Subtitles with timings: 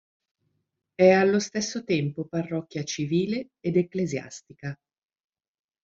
[0.95, 4.75] È allo stesso tempo parrocchia civile ed ecclesiastica.